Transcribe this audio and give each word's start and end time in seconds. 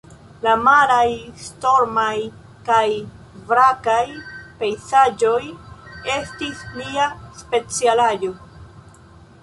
La 0.43 0.51
maraj, 0.67 1.09
stormaj 1.47 2.13
kaj 2.71 2.87
vrakaj 3.51 4.01
pejzaĝoj 4.63 5.39
estis 6.19 6.67
lia 6.81 7.09
specialaĵo. 7.45 8.33